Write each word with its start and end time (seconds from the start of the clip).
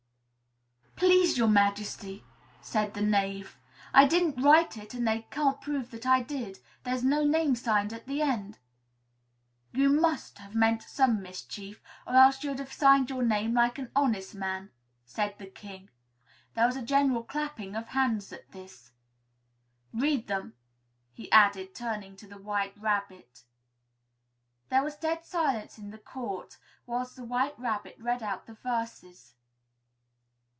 "Please, 0.97 1.35
Your 1.35 1.47
Majesty," 1.47 2.23
said 2.61 2.93
the 2.93 3.01
Knave, 3.01 3.57
"I 3.91 4.05
didn't 4.05 4.39
write 4.43 4.77
it 4.77 4.93
and 4.93 5.07
they 5.07 5.25
can't 5.31 5.59
prove 5.59 5.89
that 5.91 6.05
I 6.05 6.21
did; 6.21 6.59
there's 6.83 7.03
no 7.03 7.23
name 7.23 7.55
signed 7.55 7.91
at 7.91 8.05
the 8.05 8.21
end." 8.21 8.59
"You 9.73 9.89
must 9.89 10.37
have 10.37 10.53
meant 10.53 10.83
some 10.83 11.19
mischief, 11.23 11.81
or 12.05 12.13
else 12.13 12.43
you'd 12.43 12.59
have 12.59 12.71
signed 12.71 13.09
your 13.09 13.23
name 13.23 13.55
like 13.55 13.79
an 13.79 13.89
honest 13.95 14.35
man," 14.35 14.69
said 15.03 15.39
the 15.39 15.47
King. 15.47 15.89
There 16.53 16.67
was 16.67 16.75
a 16.77 16.83
general 16.83 17.23
clapping 17.23 17.75
of 17.75 17.87
hands 17.89 18.31
at 18.31 18.51
this. 18.51 18.91
"Read 19.91 20.27
them," 20.27 20.53
he 21.13 21.31
added, 21.31 21.73
turning 21.73 22.15
to 22.17 22.27
the 22.27 22.37
White 22.37 22.77
Rabbit. 22.77 23.43
There 24.69 24.83
was 24.83 24.97
dead 24.97 25.25
silence 25.25 25.79
in 25.79 25.89
the 25.89 25.97
court 25.99 26.57
whilst 26.85 27.15
the 27.15 27.23
White 27.25 27.57
Rabbit 27.57 27.97
read 27.99 28.21
out 28.21 28.45
the 28.45 28.53
verses. 28.53 29.33